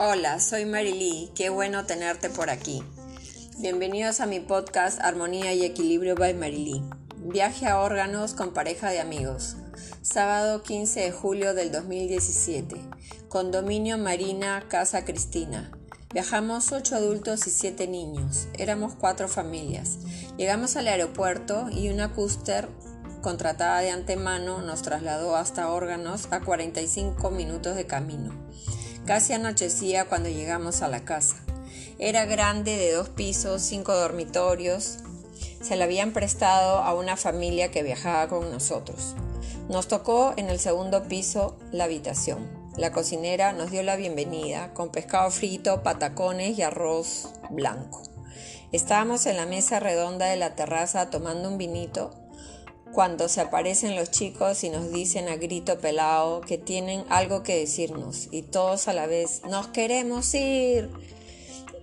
Hola, 0.00 0.38
soy 0.38 0.64
Lee. 0.64 1.32
qué 1.34 1.50
bueno 1.50 1.84
tenerte 1.84 2.30
por 2.30 2.50
aquí. 2.50 2.84
Bienvenidos 3.58 4.20
a 4.20 4.26
mi 4.26 4.38
podcast 4.38 5.00
Armonía 5.00 5.52
y 5.54 5.64
Equilibrio 5.64 6.14
by 6.14 6.34
Lee. 6.34 6.84
Viaje 7.16 7.66
a 7.66 7.80
órganos 7.80 8.32
con 8.32 8.52
pareja 8.54 8.90
de 8.90 9.00
amigos. 9.00 9.56
Sábado 10.02 10.62
15 10.62 11.00
de 11.00 11.10
julio 11.10 11.52
del 11.52 11.72
2017. 11.72 12.76
Condominio 13.28 13.98
Marina 13.98 14.64
Casa 14.68 15.04
Cristina. 15.04 15.72
Viajamos 16.14 16.70
ocho 16.70 16.94
adultos 16.94 17.48
y 17.48 17.50
siete 17.50 17.88
niños. 17.88 18.46
Éramos 18.56 18.94
cuatro 18.94 19.26
familias. 19.26 19.98
Llegamos 20.36 20.76
al 20.76 20.86
aeropuerto 20.86 21.70
y 21.72 21.88
una 21.88 22.12
cúster 22.12 22.68
contratada 23.20 23.80
de 23.80 23.90
antemano 23.90 24.62
nos 24.62 24.82
trasladó 24.82 25.34
hasta 25.34 25.72
órganos 25.72 26.28
a 26.30 26.38
45 26.38 27.32
minutos 27.32 27.74
de 27.74 27.88
camino. 27.88 28.32
Casi 29.08 29.32
anochecía 29.32 30.04
cuando 30.04 30.28
llegamos 30.28 30.82
a 30.82 30.88
la 30.88 31.06
casa. 31.06 31.36
Era 31.98 32.26
grande, 32.26 32.76
de 32.76 32.92
dos 32.92 33.08
pisos, 33.08 33.62
cinco 33.62 33.94
dormitorios. 33.94 34.98
Se 35.62 35.76
la 35.76 35.84
habían 35.86 36.12
prestado 36.12 36.80
a 36.80 36.92
una 36.92 37.16
familia 37.16 37.70
que 37.70 37.82
viajaba 37.82 38.28
con 38.28 38.50
nosotros. 38.50 39.14
Nos 39.70 39.88
tocó 39.88 40.34
en 40.36 40.50
el 40.50 40.60
segundo 40.60 41.04
piso 41.04 41.56
la 41.72 41.84
habitación. 41.84 42.46
La 42.76 42.92
cocinera 42.92 43.54
nos 43.54 43.70
dio 43.70 43.82
la 43.82 43.96
bienvenida 43.96 44.74
con 44.74 44.90
pescado 44.90 45.30
frito, 45.30 45.82
patacones 45.82 46.58
y 46.58 46.60
arroz 46.60 47.30
blanco. 47.48 48.02
Estábamos 48.72 49.24
en 49.24 49.38
la 49.38 49.46
mesa 49.46 49.80
redonda 49.80 50.26
de 50.26 50.36
la 50.36 50.54
terraza 50.54 51.08
tomando 51.08 51.48
un 51.48 51.56
vinito 51.56 52.10
cuando 52.92 53.28
se 53.28 53.40
aparecen 53.40 53.96
los 53.96 54.10
chicos 54.10 54.64
y 54.64 54.70
nos 54.70 54.90
dicen 54.92 55.28
a 55.28 55.36
grito 55.36 55.78
pelado 55.78 56.40
que 56.40 56.58
tienen 56.58 57.04
algo 57.08 57.42
que 57.42 57.58
decirnos 57.58 58.28
y 58.30 58.42
todos 58.42 58.88
a 58.88 58.92
la 58.92 59.06
vez 59.06 59.42
nos 59.48 59.68
queremos 59.68 60.34
ir. 60.34 60.90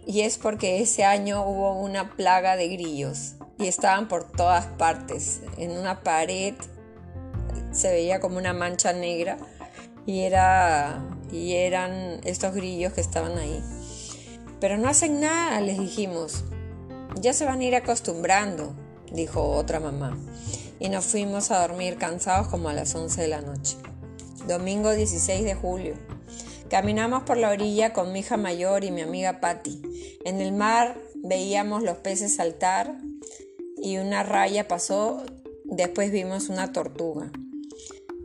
Y 0.08 0.22
es 0.22 0.38
porque 0.38 0.82
ese 0.82 1.04
año 1.04 1.44
hubo 1.46 1.74
una 1.80 2.16
plaga 2.16 2.56
de 2.56 2.68
grillos 2.68 3.34
y 3.58 3.68
estaban 3.68 4.08
por 4.08 4.32
todas 4.32 4.66
partes. 4.66 5.42
En 5.58 5.72
una 5.72 6.02
pared 6.02 6.54
se 7.72 7.92
veía 7.92 8.20
como 8.20 8.38
una 8.38 8.54
mancha 8.54 8.94
negra 8.94 9.38
y, 10.06 10.22
era, 10.22 11.04
y 11.32 11.54
eran 11.54 12.20
estos 12.24 12.54
grillos 12.54 12.94
que 12.94 13.02
estaban 13.02 13.38
ahí. 13.38 13.64
Pero 14.60 14.78
no 14.78 14.88
hacen 14.88 15.20
nada, 15.20 15.60
les 15.62 15.80
dijimos. 15.80 16.44
Ya 17.20 17.34
se 17.34 17.46
van 17.46 17.62
a 17.62 17.64
ir 17.64 17.76
acostumbrando, 17.76 18.76
dijo 19.12 19.42
otra 19.42 19.80
mamá 19.80 20.18
y 20.80 20.90
nos 20.90 21.06
fuimos 21.06 21.52
a 21.52 21.62
dormir 21.62 21.98
cansados 21.98 22.48
como 22.48 22.70
a 22.70 22.74
las 22.74 22.94
11 22.96 23.22
de 23.22 23.28
la 23.28 23.42
noche. 23.42 23.78
Domingo 24.48 24.92
16 24.92 25.44
de 25.44 25.56
julio. 25.56 25.96
Caminamos 26.70 27.24
por 27.24 27.38
la 27.38 27.52
orilla 27.52 27.94
con 27.94 28.12
mi 28.12 28.20
hija 28.20 28.38
mayor 28.38 28.84
y 28.84 28.92
mi 28.92 29.02
amiga 29.02 29.40
Patty. 29.40 29.82
En 30.26 30.42
el 30.42 30.52
mar 30.52 30.98
veíamos 31.16 31.84
los 31.84 31.98
peces 31.98 32.36
saltar 32.36 32.96
y 33.78 33.98
una 33.98 34.24
raya 34.24 34.68
pasó, 34.68 35.24
después 35.64 36.12
vimos 36.12 36.50
una 36.50 36.72
tortuga. 36.72 37.32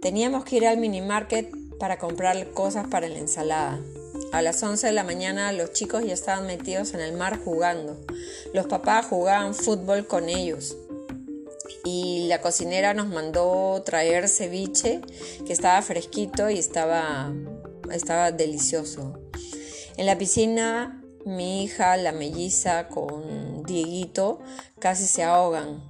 Teníamos 0.01 0.45
que 0.45 0.57
ir 0.57 0.67
al 0.67 0.79
mini 0.79 1.03
market 1.03 1.51
para 1.79 1.99
comprar 1.99 2.53
cosas 2.53 2.87
para 2.89 3.09
la 3.09 3.19
ensalada. 3.19 3.81
A 4.33 4.43
las 4.43 4.63
11 4.63 4.87
de 4.87 4.93
la 4.93 5.03
mañana 5.03 5.53
los 5.53 5.73
chicos 5.73 6.05
ya 6.05 6.15
estaban 6.15 6.47
metidos 6.47 6.95
en 6.95 7.01
el 7.01 7.15
mar 7.15 7.39
jugando. 7.45 7.99
Los 8.55 8.67
papás 8.67 9.07
jugaban 9.07 9.55
fútbol 9.55 10.07
con 10.07 10.29
ellos 10.29 10.77
y 11.85 12.27
la 12.29 12.41
cocinera 12.41 12.95
nos 12.95 13.09
mandó 13.09 13.83
traer 13.85 14.29
ceviche 14.29 15.01
que 15.47 15.53
estaba 15.53 15.83
fresquito 15.83 16.49
y 16.49 16.59
estaba, 16.59 17.33
estaba 17.91 18.31
delicioso. 18.31 19.19
En 19.97 20.07
la 20.07 20.17
piscina 20.17 21.01
mi 21.25 21.65
hija, 21.65 21.97
la 21.97 22.13
melliza 22.13 22.89
con 22.89 23.65
Dieguito 23.65 24.41
casi 24.79 25.07
se 25.07 25.23
ahogan. 25.23 25.83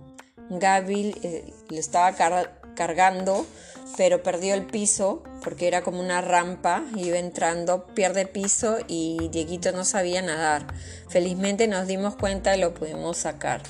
Gaby 0.48 1.14
eh, 1.22 1.52
lo 1.68 1.76
estaba 1.76 2.16
cargando, 2.74 3.46
pero 3.96 4.22
perdió 4.22 4.54
el 4.54 4.66
piso 4.66 5.22
porque 5.42 5.66
era 5.66 5.82
como 5.82 6.00
una 6.00 6.20
rampa, 6.20 6.84
iba 6.96 7.18
entrando, 7.18 7.86
pierde 7.86 8.26
piso 8.26 8.78
y 8.86 9.28
Dieguito 9.30 9.72
no 9.72 9.84
sabía 9.84 10.22
nadar. 10.22 10.66
Felizmente 11.08 11.66
nos 11.68 11.86
dimos 11.86 12.16
cuenta 12.16 12.56
y 12.56 12.60
lo 12.60 12.74
pudimos 12.74 13.16
sacar. 13.16 13.62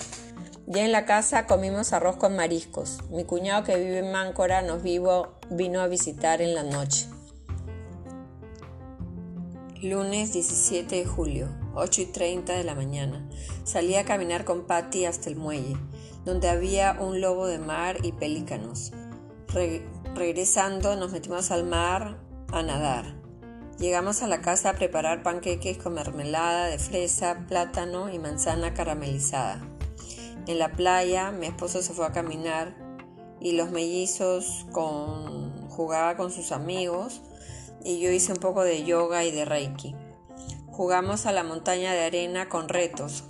Ya 0.67 0.85
en 0.85 0.93
la 0.93 1.05
casa 1.05 1.47
comimos 1.47 1.93
arroz 1.93 2.17
con 2.17 2.37
mariscos. 2.37 2.99
Mi 3.11 3.25
cuñado 3.25 3.65
que 3.65 3.77
vive 3.77 3.99
en 3.99 4.13
Máncora 4.13 4.63
nos 4.63 4.83
vino 4.83 5.81
a 5.81 5.89
visitar 5.89 6.41
en 6.43 6.55
la 6.55 6.63
noche. 6.63 7.07
Lunes 9.83 10.35
17 10.35 10.95
de 10.95 11.07
julio, 11.07 11.49
8 11.75 12.03
y 12.03 12.07
30 12.07 12.53
de 12.53 12.65
la 12.65 12.75
mañana. 12.75 13.27
Salí 13.65 13.95
a 13.95 14.05
caminar 14.05 14.45
con 14.45 14.67
Patty 14.67 15.07
hasta 15.07 15.31
el 15.31 15.37
muelle, 15.37 15.77
donde 16.25 16.51
había 16.51 16.99
un 17.01 17.21
lobo 17.21 17.47
de 17.47 17.59
mar 17.59 17.97
y 18.05 18.13
pelícanos. 18.13 18.93
Regresando 20.15 20.97
nos 20.97 21.13
metimos 21.13 21.51
al 21.51 21.65
mar 21.65 22.19
a 22.53 22.63
nadar. 22.63 23.15
Llegamos 23.79 24.23
a 24.23 24.27
la 24.27 24.43
casa 24.43 24.71
a 24.71 24.75
preparar 24.75 25.23
panqueques 25.23 25.79
con 25.79 25.95
mermelada 25.95 26.67
de 26.67 26.79
fresa, 26.79 27.47
plátano 27.49 28.13
y 28.13 28.19
manzana 28.19 28.75
caramelizada. 28.75 29.67
En 30.47 30.59
la 30.59 30.73
playa 30.73 31.31
mi 31.31 31.47
esposo 31.47 31.83
se 31.83 31.93
fue 31.93 32.07
a 32.07 32.13
caminar 32.13 32.75
y 33.41 33.53
los 33.53 33.71
mellizos 33.71 34.67
con, 34.73 35.69
jugaba 35.69 36.17
con 36.17 36.31
sus 36.31 36.53
amigos 36.53 37.23
y 37.85 38.01
yo 38.01 38.11
hice 38.11 38.33
un 38.33 38.39
poco 38.39 38.65
de 38.65 38.85
yoga 38.85 39.25
y 39.25 39.31
de 39.31 39.45
reiki. 39.45 39.95
Jugamos 40.67 41.27
a 41.27 41.33
la 41.33 41.45
montaña 41.45 41.93
de 41.93 42.05
arena 42.05 42.49
con 42.49 42.69
retos. 42.69 43.25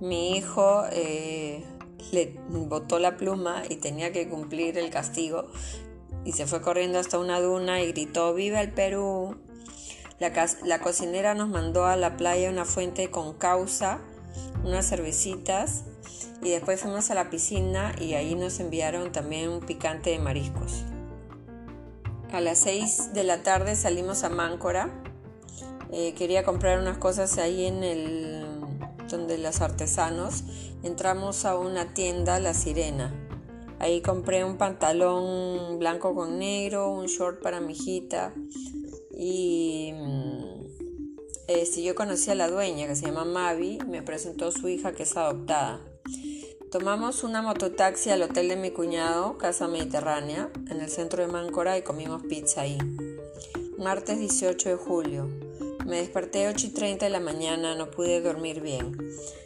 Mi 0.00 0.36
hijo 0.36 0.84
eh, 0.90 1.64
le 2.10 2.36
botó 2.48 2.98
la 2.98 3.16
pluma 3.16 3.62
y 3.68 3.76
tenía 3.76 4.12
que 4.12 4.28
cumplir 4.28 4.78
el 4.78 4.90
castigo 4.90 5.46
y 6.26 6.32
se 6.32 6.46
fue 6.46 6.60
corriendo 6.60 6.98
hasta 6.98 7.20
una 7.20 7.40
duna 7.40 7.80
y 7.80 7.92
gritó 7.92 8.34
¡Viva 8.34 8.60
el 8.60 8.72
Perú! 8.72 9.36
La, 10.18 10.32
la 10.64 10.80
cocinera 10.80 11.34
nos 11.34 11.48
mandó 11.48 11.86
a 11.86 11.96
la 11.96 12.16
playa 12.16 12.50
una 12.50 12.64
fuente 12.64 13.10
con 13.10 13.34
causa, 13.34 14.00
unas 14.64 14.88
cervecitas 14.88 15.84
y 16.42 16.50
después 16.50 16.80
fuimos 16.80 17.10
a 17.12 17.14
la 17.14 17.30
piscina 17.30 17.94
y 18.00 18.14
ahí 18.14 18.34
nos 18.34 18.58
enviaron 18.58 19.12
también 19.12 19.50
un 19.50 19.60
picante 19.60 20.10
de 20.10 20.18
mariscos. 20.18 20.84
A 22.32 22.40
las 22.40 22.58
6 22.58 23.14
de 23.14 23.22
la 23.22 23.44
tarde 23.44 23.76
salimos 23.76 24.24
a 24.24 24.28
Máncora. 24.28 24.90
Eh, 25.92 26.12
quería 26.14 26.42
comprar 26.42 26.80
unas 26.80 26.98
cosas 26.98 27.38
ahí 27.38 27.66
en 27.66 27.84
el 27.84 28.44
donde 29.08 29.38
los 29.38 29.60
artesanos. 29.60 30.42
Entramos 30.82 31.44
a 31.44 31.56
una 31.56 31.94
tienda, 31.94 32.40
La 32.40 32.52
Sirena. 32.52 33.25
Ahí 33.78 34.00
compré 34.00 34.44
un 34.44 34.56
pantalón 34.56 35.78
blanco 35.78 36.14
con 36.14 36.38
negro, 36.38 36.90
un 36.90 37.06
short 37.06 37.42
para 37.42 37.60
mi 37.60 37.72
hijita 37.72 38.34
y 39.10 39.92
eh, 41.48 41.64
si 41.64 41.84
yo 41.84 41.94
conocí 41.94 42.30
a 42.30 42.34
la 42.34 42.48
dueña 42.48 42.86
que 42.86 42.96
se 42.96 43.06
llama 43.06 43.24
Mavi, 43.24 43.78
me 43.86 44.02
presentó 44.02 44.50
su 44.50 44.68
hija 44.68 44.92
que 44.92 45.04
es 45.04 45.16
adoptada. 45.16 45.80
Tomamos 46.72 47.22
una 47.22 47.40
mototaxi 47.40 48.10
al 48.10 48.22
hotel 48.22 48.48
de 48.48 48.56
mi 48.56 48.72
cuñado, 48.72 49.38
Casa 49.38 49.68
Mediterránea, 49.68 50.50
en 50.68 50.80
el 50.80 50.90
centro 50.90 51.22
de 51.24 51.32
Máncora 51.32 51.78
y 51.78 51.82
comimos 51.82 52.22
pizza 52.24 52.62
ahí. 52.62 52.78
Martes 53.78 54.18
18 54.18 54.70
de 54.70 54.76
julio. 54.76 55.45
Me 55.86 55.98
desperté 55.98 56.48
8 56.48 56.66
y 56.66 56.70
30 56.70 57.04
de 57.04 57.10
la 57.12 57.20
mañana, 57.20 57.76
no 57.76 57.92
pude 57.92 58.20
dormir 58.20 58.60
bien. 58.60 58.98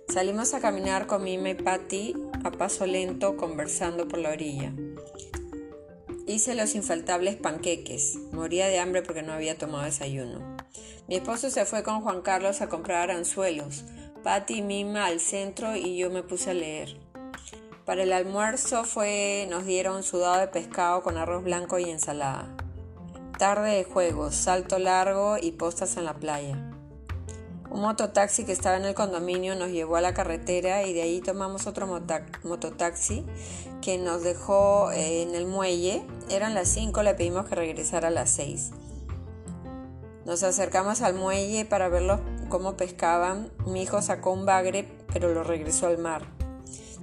Salimos 0.08 0.54
a 0.54 0.60
caminar 0.60 1.06
con 1.06 1.22
Mima 1.22 1.50
y 1.50 1.54
Patty 1.54 2.14
a 2.42 2.50
paso 2.50 2.86
lento, 2.86 3.36
conversando 3.36 4.08
por 4.08 4.20
la 4.20 4.30
orilla. 4.30 4.72
Hice 6.26 6.54
los 6.54 6.74
infaltables 6.74 7.36
panqueques. 7.36 8.16
Moría 8.32 8.68
de 8.68 8.78
hambre 8.78 9.02
porque 9.02 9.20
no 9.20 9.34
había 9.34 9.58
tomado 9.58 9.84
desayuno. 9.84 10.56
Mi 11.08 11.16
esposo 11.16 11.50
se 11.50 11.66
fue 11.66 11.82
con 11.82 12.00
Juan 12.00 12.22
Carlos 12.22 12.62
a 12.62 12.70
comprar 12.70 13.10
anzuelos. 13.10 13.84
Patty 14.24 14.54
y 14.54 14.62
Mima 14.62 15.04
al 15.04 15.20
centro 15.20 15.76
y 15.76 15.98
yo 15.98 16.08
me 16.08 16.22
puse 16.22 16.52
a 16.52 16.54
leer. 16.54 16.96
Para 17.84 18.04
el 18.04 18.14
almuerzo 18.14 18.84
fue, 18.84 19.46
nos 19.50 19.66
dieron 19.66 20.02
sudado 20.04 20.40
de 20.40 20.48
pescado 20.48 21.02
con 21.02 21.18
arroz 21.18 21.44
blanco 21.44 21.78
y 21.78 21.90
ensalada. 21.90 22.56
Tarde 23.40 23.74
de 23.74 23.84
juegos, 23.84 24.34
salto 24.34 24.78
largo 24.78 25.38
y 25.40 25.52
postas 25.52 25.96
en 25.96 26.04
la 26.04 26.12
playa. 26.12 26.58
Un 27.70 27.80
mototaxi 27.80 28.44
que 28.44 28.52
estaba 28.52 28.76
en 28.76 28.84
el 28.84 28.92
condominio 28.92 29.54
nos 29.54 29.70
llevó 29.70 29.96
a 29.96 30.02
la 30.02 30.12
carretera 30.12 30.82
y 30.82 30.92
de 30.92 31.00
ahí 31.00 31.22
tomamos 31.22 31.66
otro 31.66 31.86
mototaxi 31.86 33.24
que 33.80 33.96
nos 33.96 34.22
dejó 34.22 34.90
eh, 34.92 35.22
en 35.22 35.34
el 35.34 35.46
muelle. 35.46 36.02
Eran 36.28 36.52
las 36.52 36.68
5, 36.68 37.02
le 37.02 37.14
pedimos 37.14 37.46
que 37.46 37.54
regresara 37.54 38.08
a 38.08 38.10
las 38.10 38.28
6. 38.28 38.72
Nos 40.26 40.42
acercamos 40.42 41.00
al 41.00 41.14
muelle 41.14 41.64
para 41.64 41.88
ver 41.88 42.20
cómo 42.50 42.76
pescaban. 42.76 43.50
Mi 43.64 43.80
hijo 43.80 44.02
sacó 44.02 44.32
un 44.32 44.44
bagre, 44.44 44.86
pero 45.14 45.32
lo 45.32 45.44
regresó 45.44 45.86
al 45.86 45.96
mar. 45.96 46.26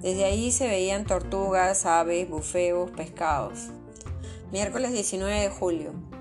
Desde 0.03 0.25
ahí 0.25 0.51
se 0.51 0.67
veían 0.67 1.07
tortugas, 1.07 1.87
aves, 1.87 2.29
bufeos, 2.29 2.91
pescados. 2.91 3.69
Miércoles 4.51 4.91
19 4.91 5.41
de 5.41 5.49
julio. 5.49 6.16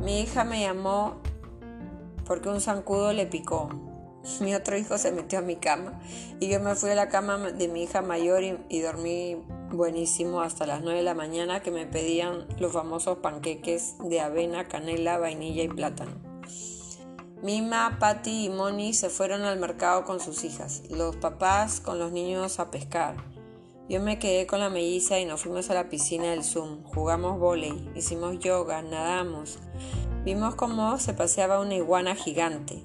Mi 0.00 0.20
hija 0.20 0.44
me 0.44 0.60
llamó 0.60 1.16
porque 2.26 2.48
un 2.48 2.60
zancudo 2.60 3.12
le 3.12 3.26
picó. 3.26 3.68
Mi 4.40 4.54
otro 4.54 4.76
hijo 4.78 4.96
se 4.96 5.12
metió 5.12 5.40
a 5.40 5.42
mi 5.42 5.56
cama 5.56 6.00
y 6.40 6.48
yo 6.48 6.58
me 6.58 6.74
fui 6.74 6.90
a 6.90 6.94
la 6.94 7.10
cama 7.10 7.36
de 7.38 7.68
mi 7.68 7.82
hija 7.82 8.00
mayor 8.00 8.42
y, 8.42 8.80
dormí 8.80 9.36
buenísimo 9.70 10.40
hasta 10.40 10.66
las 10.66 10.80
9 10.80 10.98
de 10.98 11.04
la 11.04 11.14
mañana 11.14 11.60
que 11.60 11.70
me 11.70 11.86
pedían 11.86 12.46
los 12.58 12.72
famosos 12.72 13.18
panqueques 13.18 13.96
de 14.02 14.20
avena, 14.20 14.66
canela, 14.66 15.18
vainilla 15.18 15.62
y 15.62 15.68
plátano. 15.68 16.12
Mima, 17.42 17.98
Patty 18.00 18.46
y 18.46 18.48
Moni 18.48 18.94
se 18.94 19.10
fueron 19.10 19.42
al 19.42 19.58
mercado 19.58 20.04
con 20.04 20.18
sus 20.18 20.44
hijas, 20.44 20.82
los 20.88 21.16
papás 21.16 21.80
con 21.80 21.98
los 21.98 22.10
niños 22.10 22.58
a 22.58 22.70
pescar. 22.70 23.33
Yo 23.86 24.00
me 24.00 24.18
quedé 24.18 24.46
con 24.46 24.60
la 24.60 24.70
melliza 24.70 25.18
y 25.18 25.26
nos 25.26 25.42
fuimos 25.42 25.68
a 25.68 25.74
la 25.74 25.90
piscina 25.90 26.30
del 26.30 26.42
Zoom. 26.42 26.82
Jugamos 26.84 27.38
volei, 27.38 27.86
hicimos 27.94 28.38
yoga, 28.38 28.80
nadamos. 28.80 29.58
Vimos 30.24 30.54
cómo 30.54 30.98
se 30.98 31.12
paseaba 31.12 31.60
una 31.60 31.74
iguana 31.74 32.14
gigante. 32.14 32.82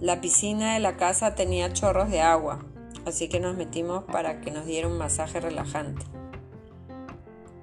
La 0.00 0.20
piscina 0.20 0.74
de 0.74 0.80
la 0.80 0.96
casa 0.96 1.34
tenía 1.34 1.72
chorros 1.72 2.08
de 2.08 2.20
agua, 2.20 2.64
así 3.04 3.28
que 3.28 3.40
nos 3.40 3.56
metimos 3.56 4.04
para 4.04 4.40
que 4.40 4.52
nos 4.52 4.64
diera 4.64 4.86
un 4.86 4.96
masaje 4.96 5.40
relajante. 5.40 6.06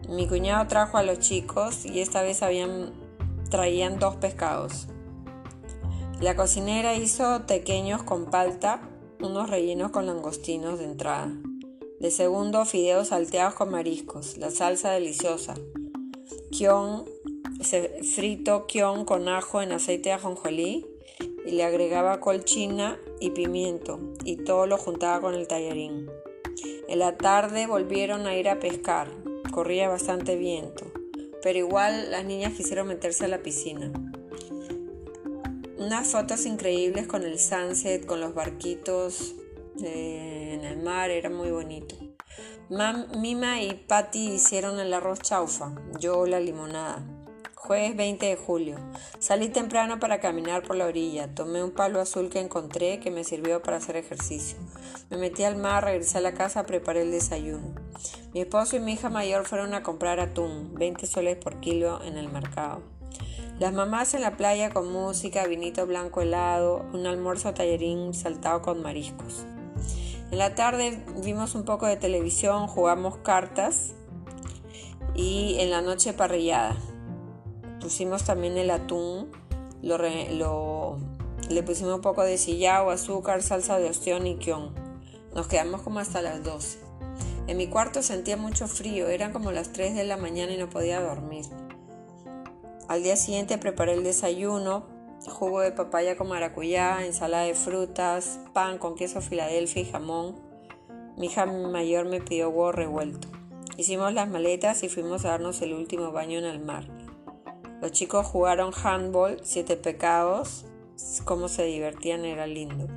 Mi 0.10 0.28
cuñado 0.28 0.68
trajo 0.68 0.98
a 0.98 1.04
los 1.04 1.20
chicos 1.20 1.86
y 1.86 2.02
esta 2.02 2.22
vez 2.24 2.42
traían 3.50 4.00
dos 4.00 4.18
pescados. 4.18 4.90
La 6.20 6.36
cocinera 6.36 6.94
hizo 6.96 7.46
pequeños 7.48 8.04
con 8.04 8.26
palta, 8.26 8.82
unos 9.22 9.50
rellenos 9.50 9.92
con 9.92 10.08
langostinos 10.08 10.78
de 10.78 10.86
entrada. 10.86 11.32
De 12.02 12.10
segundo, 12.10 12.66
fideos 12.66 13.10
salteados 13.10 13.54
con 13.54 13.70
mariscos, 13.70 14.40
la 14.40 14.50
salsa 14.50 14.90
deliciosa. 14.90 15.54
Kion, 16.50 17.06
frito 18.16 18.66
kion 18.66 19.06
con 19.06 19.28
ajo 19.28 19.62
en 19.62 19.72
aceite 19.72 20.10
de 20.10 20.14
ajonjolí 20.14 20.88
y 21.46 21.52
le 21.52 21.64
agregaba 21.64 22.20
colchina 22.20 23.00
y 23.20 23.30
pimiento 23.30 24.00
y 24.26 24.38
todo 24.38 24.66
lo 24.66 24.80
juntaba 24.80 25.22
con 25.22 25.36
el 25.36 25.48
tallarín. 25.48 26.10
En 26.88 26.98
la 26.98 27.18
tarde 27.18 27.68
volvieron 27.68 28.26
a 28.26 28.36
ir 28.36 28.50
a 28.50 28.58
pescar. 28.58 29.08
Corría 29.52 29.88
bastante 29.88 30.36
viento, 30.38 30.92
pero 31.44 31.60
igual 31.60 32.10
las 32.10 32.26
niñas 32.26 32.54
quisieron 32.54 32.88
meterse 32.88 33.26
a 33.26 33.28
la 33.28 33.44
piscina. 33.44 33.92
Unas 35.78 36.08
fotos 36.08 36.48
increíbles 36.48 37.06
con 37.06 37.22
el 37.22 37.38
sunset, 37.38 38.08
con 38.08 38.22
los 38.22 38.34
barquitos 38.34 39.36
eh, 39.84 40.41
en 40.52 40.64
el 40.66 40.78
mar, 40.78 41.10
era 41.10 41.30
muy 41.30 41.52
bonito. 41.52 41.96
Mima 43.18 43.62
y 43.62 43.74
Patty 43.74 44.30
hicieron 44.34 44.80
el 44.80 44.94
arroz 44.94 45.20
chaufa, 45.20 45.74
yo 46.00 46.26
la 46.26 46.40
limonada. 46.40 47.04
Jueves 47.56 47.96
20 47.96 48.26
de 48.26 48.36
julio. 48.36 48.78
Salí 49.20 49.50
temprano 49.50 50.00
para 50.00 50.20
caminar 50.20 50.64
por 50.64 50.76
la 50.76 50.88
orilla. 50.88 51.34
Tomé 51.36 51.64
un 51.64 51.72
palo 51.72 52.02
azul 52.02 52.30
que 52.30 52.40
encontré 52.40 53.00
que 53.00 53.12
me 53.12 53.24
sirvió 53.24 53.62
para 53.62 53.78
hacer 53.78 53.98
ejercicio. 53.98 54.58
Me 55.10 55.18
metí 55.18 55.44
al 55.44 55.58
mar, 55.58 55.84
regresé 55.84 56.18
a 56.18 56.22
la 56.22 56.34
casa, 56.34 56.66
preparé 56.66 57.04
el 57.04 57.12
desayuno. 57.12 57.76
Mi 58.34 58.42
esposo 58.42 58.78
y 58.78 58.80
mi 58.80 58.94
hija 58.94 59.10
mayor 59.10 59.46
fueron 59.46 59.74
a 59.74 59.84
comprar 59.84 60.20
atún, 60.20 60.74
20 60.74 61.06
soles 61.06 61.38
por 61.38 61.60
kilo 61.60 62.02
en 62.04 62.18
el 62.18 62.30
mercado. 62.30 62.82
Las 63.60 63.74
mamás 63.74 64.16
en 64.16 64.22
la 64.22 64.38
playa 64.38 64.72
con 64.72 64.92
música, 64.92 65.46
vinito 65.46 65.86
blanco 65.86 66.22
helado, 66.22 66.84
un 66.94 67.06
almuerzo 67.06 67.54
tallerín 67.54 68.16
saltado 68.16 68.64
con 68.64 68.82
mariscos. 68.82 69.46
En 70.32 70.38
la 70.38 70.56
tarde 70.56 71.04
vimos 71.24 71.56
un 71.56 71.66
poco 71.66 71.86
de 71.88 71.98
televisión, 71.98 72.68
jugamos 72.68 73.18
cartas 73.18 73.94
y 75.14 75.58
en 75.60 75.70
la 75.70 75.82
noche 75.82 76.14
parrillada. 76.14 76.78
Pusimos 77.82 78.24
también 78.24 78.58
el 78.58 78.72
atún, 78.72 79.30
le 79.82 81.64
pusimos 81.64 81.96
un 81.96 82.02
poco 82.02 82.24
de 82.24 82.38
sillao, 82.38 82.92
azúcar, 82.92 83.44
salsa 83.44 83.78
de 83.78 83.90
ostión 83.90 84.26
y 84.26 84.38
kion. 84.38 84.74
Nos 85.36 85.50
quedamos 85.50 85.82
como 85.82 86.00
hasta 86.00 86.22
las 86.22 86.42
12. 86.46 86.80
En 87.48 87.58
mi 87.58 87.68
cuarto 87.68 88.02
sentía 88.02 88.38
mucho 88.38 88.70
frío, 88.70 89.10
eran 89.10 89.34
como 89.34 89.52
las 89.52 89.74
3 89.74 89.96
de 89.96 90.06
la 90.06 90.16
mañana 90.16 90.54
y 90.54 90.58
no 90.58 90.70
podía 90.70 91.02
dormir. 91.02 91.46
Al 92.88 93.04
día 93.04 93.18
siguiente 93.18 93.58
preparé 93.58 93.96
el 93.96 94.04
desayuno, 94.06 94.86
jugo 95.30 95.62
de 95.62 95.72
papaya 95.72 96.18
con 96.18 96.30
maracuyá, 96.30 97.06
ensalada 97.06 97.44
de 97.44 97.54
frutas, 97.54 98.40
pan 98.54 98.78
con 98.78 98.96
queso 98.96 99.22
Filadelfia 99.22 99.84
y 99.84 99.86
jamón. 99.86 100.36
Mi 101.18 101.28
hija 101.28 101.46
mayor 101.46 102.06
me 102.06 102.22
pidió 102.22 102.50
huevo 102.50 102.72
revuelto. 102.72 103.28
Hicimos 103.78 104.14
las 104.14 104.30
maletas 104.30 104.84
y 104.84 104.90
fuimos 104.90 105.26
a 105.26 105.30
darnos 105.30 105.62
el 105.62 105.74
último 105.74 106.12
baño 106.12 106.40
en 106.40 106.46
el 106.46 106.60
mar. 106.60 106.88
Los 107.82 107.92
chicos 107.92 108.26
jugaron 108.26 108.74
handball, 108.84 109.40
siete 109.44 109.76
pecados, 109.76 110.66
cómo 111.26 111.48
se 111.48 111.64
divertían 111.64 112.26
era 112.26 112.48
lindo. 112.48 112.88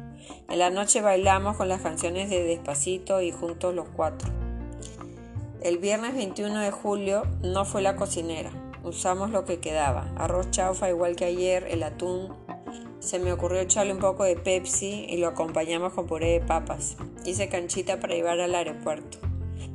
En 0.49 0.59
la 0.59 0.71
noche 0.71 1.01
bailamos 1.01 1.57
con 1.57 1.69
las 1.69 1.83
canciones 1.83 2.31
de 2.31 2.43
Despacito 2.43 3.21
y 3.21 3.33
juntos 3.33 3.75
los 3.75 3.89
cuatro. 3.89 4.31
El 5.63 5.79
viernes 5.79 6.15
21 6.15 6.61
de 6.61 6.71
julio 6.71 7.23
no 7.43 7.65
fue 7.65 7.81
la 7.81 7.97
cocinera, 7.97 8.51
Usamos 8.85 9.31
lo 9.31 9.47
que 9.47 9.61
quedaba. 9.61 10.13
Arroz 10.17 10.51
chaufa 10.51 10.91
igual 10.91 11.17
que 11.17 11.25
ayer, 11.25 11.67
el 11.71 11.83
atún. 11.83 12.35
Se 13.01 13.19
me 13.19 13.33
ocurrió 13.33 13.61
echarle 13.61 13.93
un 13.93 13.99
poco 13.99 14.25
de 14.25 14.37
Pepsi 14.37 15.07
y 15.09 15.17
lo 15.17 15.29
acompañamos 15.29 15.95
con 15.95 16.07
puré 16.07 16.33
de 16.33 16.41
papas. 16.41 16.97
Hice 17.25 17.49
canchita 17.49 17.99
para 17.99 18.15
llevar 18.15 18.41
al 18.41 18.55
aeropuerto. 18.55 19.19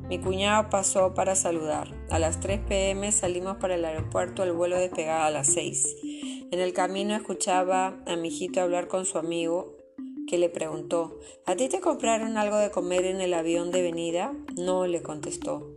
Mi 0.08 0.20
cuñado 0.20 0.70
pasó 0.70 1.14
para 1.14 1.36
saludar. 1.36 1.88
A 2.10 2.20
las 2.20 2.40
3 2.40 2.62
pm 2.68 3.12
salimos 3.12 3.58
para 3.58 3.76
el 3.76 3.86
aeropuerto, 3.86 4.44
el 4.44 4.54
vuelo 4.54 4.76
despegaba 4.76 5.26
a 5.26 5.32
las 5.32 5.48
6. 5.48 5.96
En 6.52 6.60
el 6.60 6.74
camino 6.74 7.16
escuchaba 7.16 7.96
a 8.08 8.16
mi 8.16 8.30
hijito 8.30 8.62
hablar 8.62 8.88
con 8.88 9.06
su 9.06 9.18
amigo 9.18 9.76
que 10.28 10.38
le 10.38 10.50
preguntó, 10.50 11.20
¿A 11.46 11.56
ti 11.56 11.70
te 11.70 11.80
compraron 11.80 12.38
algo 12.38 12.58
de 12.58 12.72
comer 12.72 13.06
en 13.06 13.22
el 13.22 13.34
avión 13.34 13.72
de 13.72 13.82
venida? 13.82 14.34
No, 14.56 14.86
le 14.86 15.02
contestó. 15.02 15.76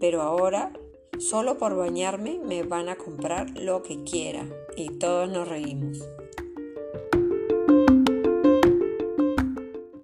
Pero 0.00 0.22
ahora 0.22 0.72
Solo 1.18 1.58
por 1.58 1.76
bañarme 1.76 2.40
me 2.44 2.64
van 2.64 2.88
a 2.88 2.96
comprar 2.96 3.50
lo 3.56 3.82
que 3.82 4.02
quiera 4.02 4.46
y 4.76 4.88
todos 4.98 5.30
nos 5.30 5.46
reímos. 5.46 6.02